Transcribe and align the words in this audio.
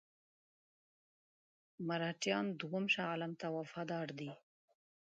مرهټیان 1.87 2.45
دوهم 2.59 2.85
شاه 2.93 3.09
عالم 3.11 3.31
ته 3.41 3.47
وفادار 3.57 4.07
دي. 4.19 4.31